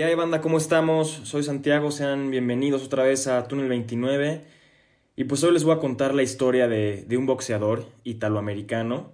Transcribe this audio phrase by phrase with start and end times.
[0.00, 0.40] ¿Qué banda?
[0.40, 1.10] ¿Cómo estamos?
[1.24, 4.40] Soy Santiago, sean bienvenidos otra vez a Túnel 29.
[5.14, 9.12] Y pues hoy les voy a contar la historia de, un boxeador italoamericano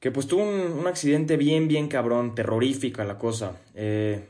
[0.00, 3.60] que pues tuvo un, un, accidente bien, bien cabrón, terrorífica la cosa.
[3.74, 4.24] Eh,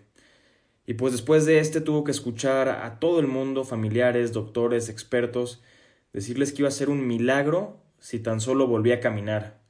[0.85, 5.63] y pues después de este tuvo que escuchar a todo el mundo, familiares, doctores, expertos,
[6.13, 9.61] decirles que iba a ser un milagro si tan solo volvía a caminar.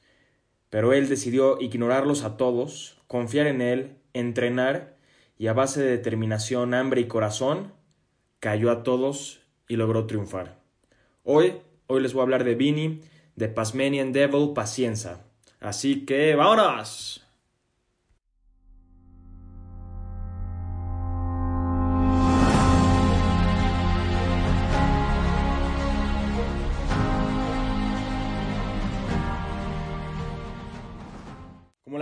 [0.70, 5.01] Pero él decidió ignorarlos a todos, confiar en él, entrenar
[5.38, 7.72] y a base de determinación, hambre y corazón,
[8.40, 10.60] cayó a todos y logró triunfar.
[11.24, 11.54] Hoy,
[11.86, 13.00] hoy les voy a hablar de Vini,
[13.36, 15.24] de Pasmanian Devil Pacienza.
[15.60, 17.21] Así que, ¡vámonos!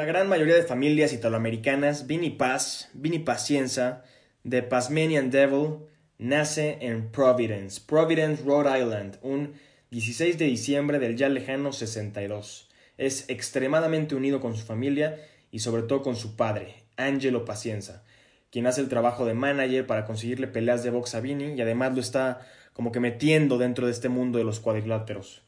[0.01, 4.03] La gran mayoría de familias italoamericanas, Vinny Paz, Vinny Pacienza,
[4.45, 5.81] de Pasmanian Devil,
[6.17, 9.53] nace en Providence, Providence, Rhode Island, un
[9.91, 12.71] 16 de diciembre del ya lejano 62.
[12.97, 15.19] Es extremadamente unido con su familia
[15.51, 18.03] y sobre todo con su padre, Angelo Pacienza,
[18.51, 21.95] quien hace el trabajo de manager para conseguirle peleas de box a Vinny y además
[21.95, 22.41] lo está
[22.73, 25.43] como que metiendo dentro de este mundo de los cuadriláteros.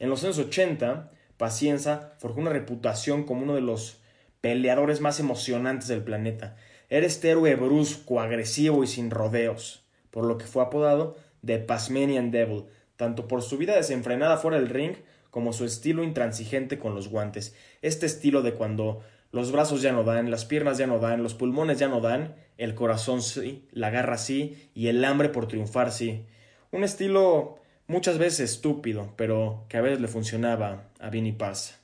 [0.00, 1.08] En los años 80,
[1.42, 3.98] Pacienza forjó una reputación como uno de los
[4.40, 6.54] peleadores más emocionantes del planeta.
[6.88, 9.82] Era este héroe brusco, agresivo y sin rodeos,
[10.12, 14.68] por lo que fue apodado The Pasmanian Devil, tanto por su vida desenfrenada fuera del
[14.68, 14.94] ring
[15.30, 17.56] como su estilo intransigente con los guantes.
[17.80, 19.00] Este estilo de cuando
[19.32, 22.36] los brazos ya no dan, las piernas ya no dan, los pulmones ya no dan,
[22.56, 26.24] el corazón sí, la garra sí y el hambre por triunfar sí.
[26.70, 27.58] Un estilo
[27.92, 31.78] muchas veces estúpido, pero que a veces le funcionaba a Vinny Paz.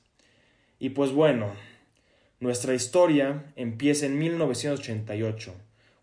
[0.79, 1.53] Y pues bueno,
[2.39, 5.53] nuestra historia empieza en 1988,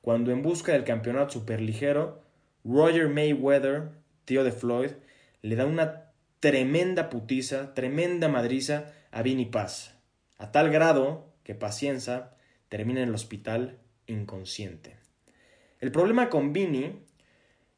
[0.02, 2.22] cuando en busca del campeonato superligero,
[2.64, 3.88] Roger Mayweather,
[4.24, 4.92] tío de Floyd,
[5.42, 9.94] le da una tremenda putiza, tremenda madriza a Vinny Paz,
[10.38, 12.36] a tal grado que Pacienza
[12.68, 14.96] termina en el hospital inconsciente.
[15.80, 17.05] El problema con Vinny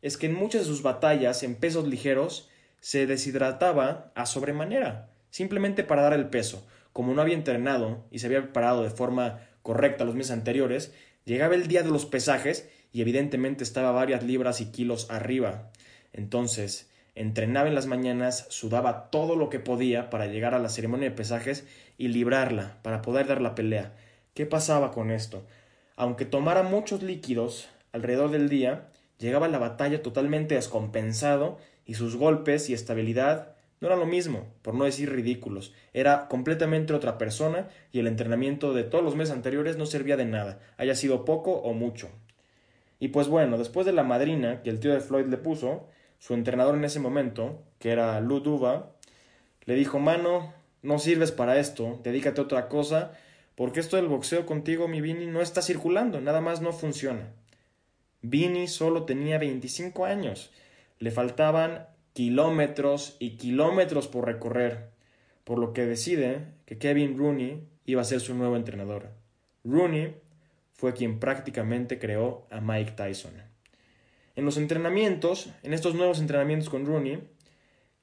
[0.02, 2.48] es que en muchas de sus batallas en pesos ligeros
[2.80, 6.66] se deshidrataba a sobremanera, simplemente para dar el peso.
[6.92, 10.92] Como no había entrenado y se había preparado de forma correcta los meses anteriores,
[11.24, 15.70] llegaba el día de los pesajes y evidentemente estaba varias libras y kilos arriba.
[16.12, 21.10] Entonces, entrenaba en las mañanas, sudaba todo lo que podía para llegar a la ceremonia
[21.10, 21.66] de pesajes
[21.98, 23.92] y librarla, para poder dar la pelea.
[24.34, 25.44] ¿Qué pasaba con esto?
[25.96, 28.88] Aunque tomara muchos líquidos alrededor del día,
[29.18, 34.46] llegaba a la batalla totalmente descompensado y sus golpes y estabilidad no eran lo mismo,
[34.62, 35.72] por no decir ridículos.
[35.92, 40.24] Era completamente otra persona y el entrenamiento de todos los meses anteriores no servía de
[40.24, 42.08] nada, haya sido poco o mucho.
[42.98, 45.86] Y pues bueno, después de la madrina que el tío de Floyd le puso,
[46.18, 48.90] su entrenador en ese momento, que era Lou Duva,
[49.64, 50.52] le dijo, mano,
[50.82, 53.12] no sirves para esto, dedícate a otra cosa,
[53.54, 57.32] porque esto del boxeo contigo, mi Vini, no está circulando, nada más no funciona.
[58.22, 60.50] Vini solo tenía 25 años.
[60.98, 64.90] Le faltaban kilómetros y kilómetros por recorrer,
[65.44, 69.10] por lo que decide que Kevin Rooney iba a ser su nuevo entrenador.
[69.64, 70.16] Rooney
[70.72, 73.34] fue quien prácticamente creó a Mike Tyson.
[74.36, 77.22] En los entrenamientos, en estos nuevos entrenamientos con Rooney,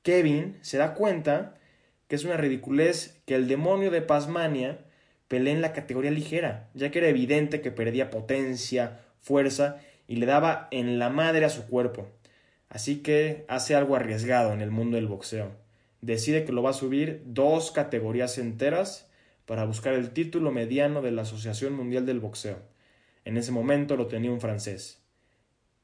[0.01, 1.57] Kevin se da cuenta
[2.07, 4.79] que es una ridiculez que el demonio de Pasmania
[5.27, 10.25] pelee en la categoría ligera, ya que era evidente que perdía potencia, fuerza y le
[10.25, 12.07] daba en la madre a su cuerpo.
[12.69, 15.51] Así que hace algo arriesgado en el mundo del boxeo.
[16.01, 19.09] Decide que lo va a subir dos categorías enteras
[19.45, 22.59] para buscar el título mediano de la Asociación Mundial del Boxeo.
[23.23, 25.01] En ese momento lo tenía un francés,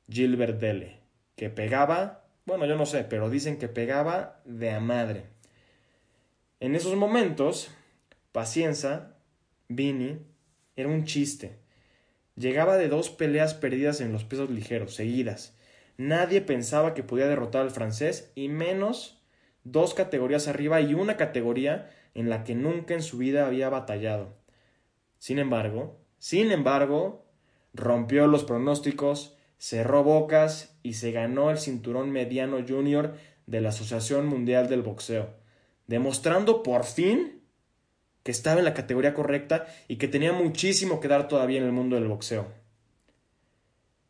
[0.09, 0.99] Gilbert Dele,
[1.35, 5.25] que pegaba, bueno, yo no sé, pero dicen que pegaba de a madre.
[6.59, 7.71] En esos momentos,
[8.31, 9.15] Pacienza,
[9.67, 10.19] Vini,
[10.75, 11.60] era un chiste.
[12.41, 15.55] Llegaba de dos peleas perdidas en los pesos ligeros, seguidas.
[15.97, 19.21] Nadie pensaba que podía derrotar al francés y menos
[19.63, 24.33] dos categorías arriba y una categoría en la que nunca en su vida había batallado.
[25.19, 27.27] Sin embargo, sin embargo,
[27.75, 33.13] rompió los pronósticos, cerró bocas y se ganó el cinturón mediano junior
[33.45, 35.29] de la Asociación Mundial del Boxeo,
[35.85, 37.40] demostrando por fin
[38.23, 41.71] que estaba en la categoría correcta y que tenía muchísimo que dar todavía en el
[41.71, 42.47] mundo del boxeo.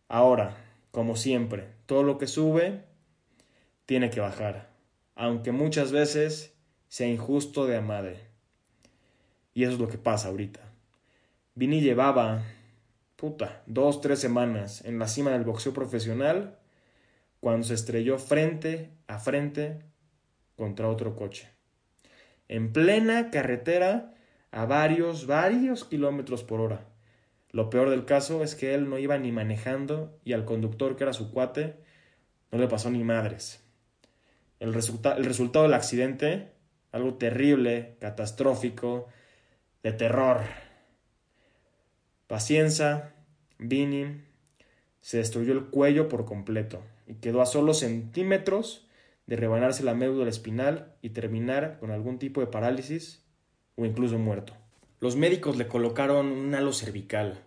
[0.08, 0.58] Ahora,
[0.92, 2.84] como siempre, todo lo que sube
[3.86, 4.70] tiene que bajar,
[5.16, 6.54] aunque muchas veces
[6.90, 8.20] sea injusto de madre.
[9.54, 10.60] Y eso es lo que pasa ahorita.
[11.56, 12.44] Vini llevaba,
[13.16, 16.58] puta, dos, tres semanas en la cima del boxeo profesional
[17.40, 19.80] cuando se estrelló frente a frente
[20.56, 21.50] contra otro coche.
[22.52, 24.14] En plena carretera
[24.52, 26.86] a varios, varios kilómetros por hora.
[27.52, 31.06] Lo peor del caso es que él no iba ni manejando y al conductor, que
[31.06, 31.76] era su cuate,
[32.52, 33.64] no le pasó ni madres.
[34.60, 36.52] El, el resultado del accidente,
[36.92, 39.08] algo terrible, catastrófico,
[39.82, 40.42] de terror.
[42.28, 43.14] Paciencia,
[43.60, 44.26] Vini,
[45.00, 48.90] se destruyó el cuello por completo y quedó a solo centímetros
[49.28, 53.26] de rebanarse la médula espinal y terminar con algún tipo de parálisis
[53.76, 54.54] o incluso muerto.
[55.00, 57.44] Los médicos le colocaron un halo cervical.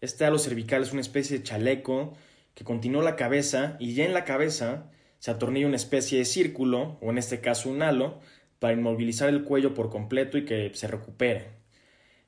[0.00, 2.14] Este halo cervical es una especie de chaleco
[2.54, 6.98] que continuó la cabeza y ya en la cabeza se atornilla una especie de círculo,
[7.00, 8.20] o en este caso un halo,
[8.58, 11.50] para inmovilizar el cuello por completo y que se recupere.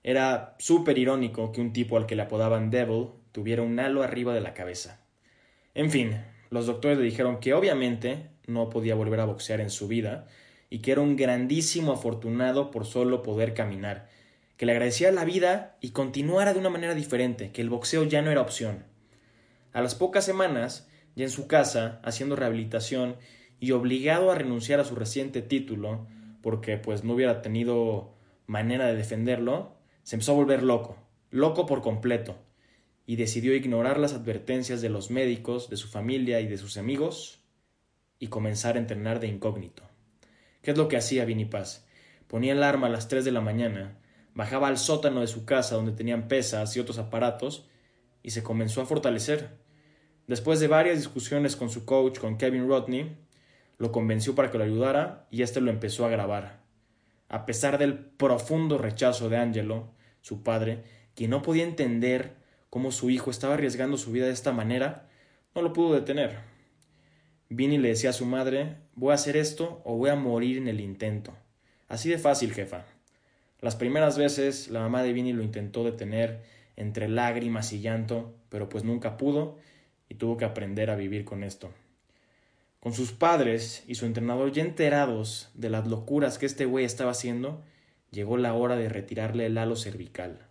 [0.03, 4.35] Era súper irónico que un tipo al que le apodaban Devil tuviera un halo arriba
[4.35, 5.01] de la cabeza.
[5.75, 6.21] En fin,
[6.51, 10.27] los doctores le dijeron que obviamente no podía volver a boxear en su vida
[10.71, 14.09] y que era un grandísimo afortunado por solo poder caminar,
[14.57, 18.23] que le agradecía la vida y continuara de una manera diferente, que el boxeo ya
[18.23, 18.85] no era opción.
[19.73, 23.17] A las pocas semanas, ya en su casa, haciendo rehabilitación
[23.61, 26.07] y obligado a renunciar a su reciente título,
[26.43, 28.15] porque pues no hubiera tenido
[28.47, 30.97] manera de defenderlo, se empezó a volver loco,
[31.31, 32.37] loco por completo,
[33.07, 37.38] y decidió ignorar las advertencias de los médicos, de su familia y de sus amigos,
[38.19, 39.83] y comenzar a entrenar de incógnito.
[40.63, 41.87] ¿Qué es lo que hacía Vini Paz?
[42.27, 43.99] Ponía el arma a las tres de la mañana,
[44.35, 47.69] bajaba al sótano de su casa donde tenían pesas y otros aparatos
[48.23, 49.57] y se comenzó a fortalecer.
[50.27, 53.17] Después de varias discusiones con su coach, con Kevin Rodney,
[53.79, 56.61] lo convenció para que lo ayudara y éste lo empezó a grabar.
[57.29, 60.85] A pesar del profundo rechazo de Angelo, su padre,
[61.15, 62.37] quien no podía entender
[62.71, 65.09] cómo su hijo estaba arriesgando su vida de esta manera,
[65.55, 66.41] no lo pudo detener.
[67.51, 70.69] Vinny le decía a su madre, voy a hacer esto o voy a morir en
[70.69, 71.35] el intento.
[71.89, 72.85] Así de fácil, jefa.
[73.61, 76.43] Las primeras veces la mamá de Vinny lo intentó detener
[76.77, 79.57] entre lágrimas y llanto, pero pues nunca pudo
[80.09, 81.73] y tuvo que aprender a vivir con esto.
[82.81, 87.11] Con sus padres y su entrenador ya enterados de las locuras que este güey estaba
[87.11, 87.63] haciendo,
[88.11, 90.47] llegó la hora de retirarle el halo cervical.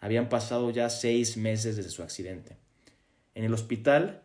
[0.00, 2.56] Habían pasado ya seis meses desde su accidente.
[3.34, 4.22] En el hospital,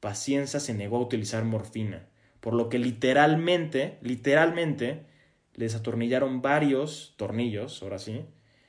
[0.00, 2.06] Paciencia se negó a utilizar morfina,
[2.40, 5.06] por lo que literalmente, literalmente,
[5.54, 8.24] les atornillaron varios tornillos, ahora sí,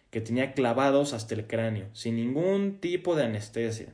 [0.10, 3.94] que tenía clavados hasta el cráneo, sin ningún tipo de anestesia.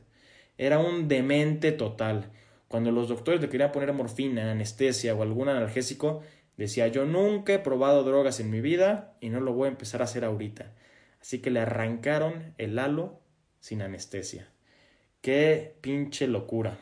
[0.56, 2.30] Era un demente total.
[2.68, 6.22] Cuando los doctores le querían poner morfina, anestesia o algún analgésico,
[6.56, 10.00] decía yo nunca he probado drogas en mi vida y no lo voy a empezar
[10.00, 10.72] a hacer ahorita.
[11.20, 13.20] Así que le arrancaron el halo
[13.58, 14.48] sin anestesia.
[15.20, 16.78] Qué pinche locura.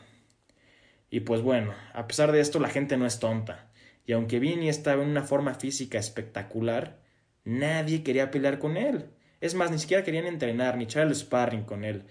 [1.13, 3.69] Y pues bueno, a pesar de esto la gente no es tonta
[4.03, 6.97] y aunque Vinny estaba en una forma física espectacular,
[7.43, 9.11] nadie quería pelear con él.
[9.39, 12.05] Es más, ni siquiera querían entrenar ni echar el sparring con él,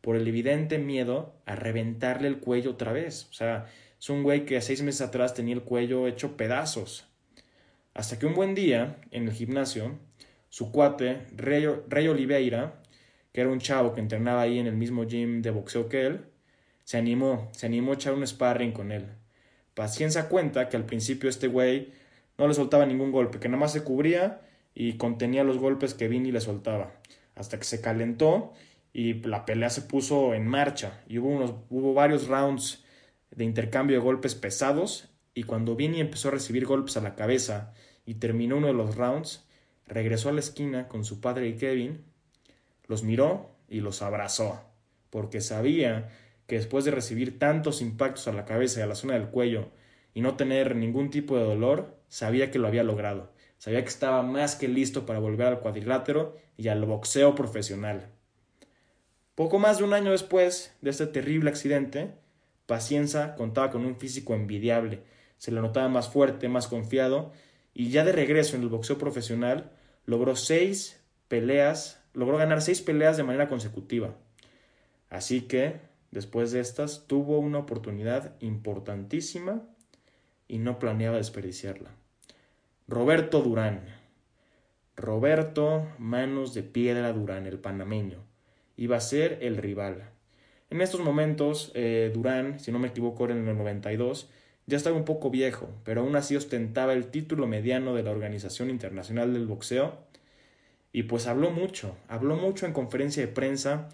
[0.00, 3.26] por el evidente miedo a reventarle el cuello otra vez.
[3.28, 3.66] O sea,
[3.98, 7.08] es un güey que seis meses atrás tenía el cuello hecho pedazos.
[7.92, 9.98] Hasta que un buen día, en el gimnasio,
[10.48, 12.80] su cuate, Rey, Rey Oliveira,
[13.32, 16.26] que era un chavo que entrenaba ahí en el mismo gym de boxeo que él,
[16.84, 19.06] se animó, se animó a echar un sparring con él.
[19.74, 21.92] Paciencia cuenta que al principio este güey
[22.38, 24.42] no le soltaba ningún golpe, que nada más se cubría
[24.74, 27.00] y contenía los golpes que Vini le soltaba,
[27.34, 28.52] hasta que se calentó
[28.92, 32.84] y la pelea se puso en marcha y hubo, unos, hubo varios rounds
[33.30, 37.72] de intercambio de golpes pesados y cuando Vini empezó a recibir golpes a la cabeza
[38.06, 39.44] y terminó uno de los rounds,
[39.86, 42.04] regresó a la esquina con su padre y Kevin,
[42.86, 44.60] los miró y los abrazó,
[45.10, 46.10] porque sabía
[46.46, 49.70] que después de recibir tantos impactos a la cabeza y a la zona del cuello
[50.12, 54.22] y no tener ningún tipo de dolor, sabía que lo había logrado, sabía que estaba
[54.22, 58.08] más que listo para volver al cuadrilátero y al boxeo profesional.
[59.34, 62.12] Poco más de un año después de este terrible accidente,
[62.66, 65.02] Paciencia contaba con un físico envidiable,
[65.36, 67.32] se le notaba más fuerte, más confiado,
[67.74, 69.72] y ya de regreso en el boxeo profesional,
[70.06, 74.16] logró seis peleas, logró ganar seis peleas de manera consecutiva.
[75.10, 75.80] Así que,
[76.14, 79.62] después de estas, tuvo una oportunidad importantísima
[80.48, 81.90] y no planeaba desperdiciarla.
[82.88, 83.84] Roberto Durán.
[84.96, 88.18] Roberto Manos de Piedra Durán, el panameño,
[88.76, 90.10] iba a ser el rival.
[90.70, 94.30] En estos momentos, eh, Durán, si no me equivoco, era en el 92,
[94.66, 98.70] ya estaba un poco viejo, pero aún así ostentaba el título mediano de la Organización
[98.70, 99.98] Internacional del Boxeo.
[100.92, 103.88] Y pues habló mucho, habló mucho en conferencia de prensa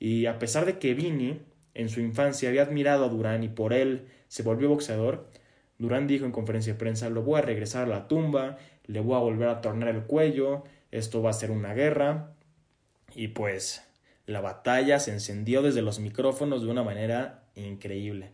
[0.00, 1.40] y a pesar de que Vini
[1.78, 5.30] en su infancia había admirado a Durán y por él se volvió boxeador,
[5.78, 9.14] Durán dijo en conferencia de prensa, lo voy a regresar a la tumba, le voy
[9.14, 12.34] a volver a tornar el cuello, esto va a ser una guerra.
[13.14, 13.84] Y pues
[14.26, 18.32] la batalla se encendió desde los micrófonos de una manera increíble.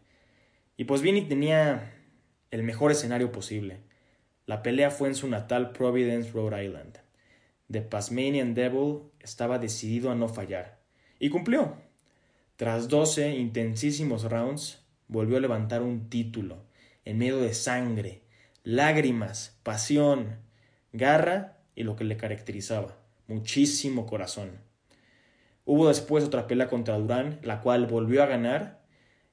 [0.79, 1.93] Y pues Vini tenía
[2.51, 3.81] el mejor escenario posible.
[4.47, 6.99] La pelea fue en su natal Providence, Rhode Island.
[7.71, 10.79] The Pasmanian Devil estaba decidido a no fallar.
[11.19, 11.84] Y cumplió.
[12.57, 16.59] Tras doce intensísimos rounds, volvió a levantar un título,
[17.05, 18.23] en medio de sangre,
[18.63, 20.37] lágrimas, pasión,
[20.93, 22.97] garra y lo que le caracterizaba,
[23.27, 24.53] muchísimo corazón.
[25.65, 28.85] Hubo después otra pelea contra Durán, la cual volvió a ganar,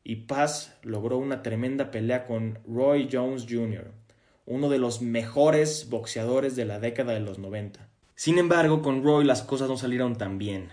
[0.04, 3.92] y Paz logró una tremenda pelea con Roy Jones Jr.,
[4.48, 7.88] uno de los mejores boxeadores de la década de los 90.
[8.16, 10.70] Sin embargo, con Roy las cosas no salieron tan bien.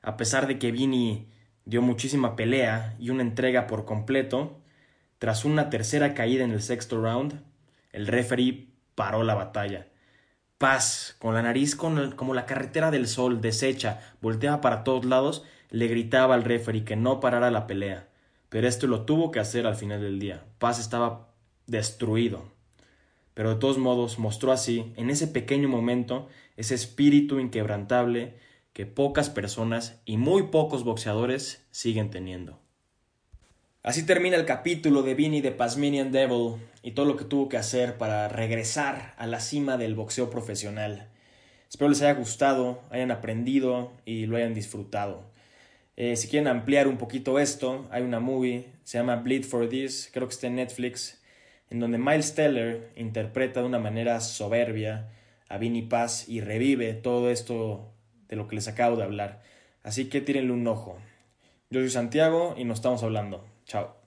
[0.00, 1.26] A pesar de que Vini
[1.68, 4.58] dio muchísima pelea y una entrega por completo,
[5.18, 7.42] tras una tercera caída en el sexto round,
[7.92, 9.86] el referee paró la batalla.
[10.56, 15.88] Paz, con la nariz como la carretera del sol, deshecha, volteaba para todos lados, le
[15.88, 18.08] gritaba al referee que no parara la pelea.
[18.48, 20.46] Pero esto lo tuvo que hacer al final del día.
[20.58, 21.28] Paz estaba
[21.66, 22.50] destruido.
[23.34, 28.38] Pero de todos modos mostró así, en ese pequeño momento, ese espíritu inquebrantable
[28.78, 32.60] que pocas personas y muy pocos boxeadores siguen teniendo.
[33.82, 37.56] Así termina el capítulo de Vinny de Pasminian Devil y todo lo que tuvo que
[37.56, 41.08] hacer para regresar a la cima del boxeo profesional.
[41.68, 45.24] Espero les haya gustado, hayan aprendido y lo hayan disfrutado.
[45.96, 50.08] Eh, si quieren ampliar un poquito esto, hay una movie, se llama Bleed for This,
[50.12, 51.20] creo que está en Netflix,
[51.68, 55.08] en donde Miles Teller interpreta de una manera soberbia
[55.48, 57.97] a Vinny Paz y revive todo esto
[58.28, 59.42] de lo que les acabo de hablar.
[59.82, 60.98] Así que tírenle un ojo.
[61.70, 63.44] Yo soy Santiago y nos estamos hablando.
[63.64, 63.98] Chao.